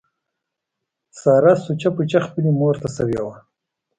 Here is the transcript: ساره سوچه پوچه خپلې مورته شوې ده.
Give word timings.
ساره 1.21 1.53
سوچه 1.63 1.89
پوچه 1.95 2.19
خپلې 2.27 2.49
مورته 2.59 2.87
شوې 2.95 3.17
ده. 3.25 3.33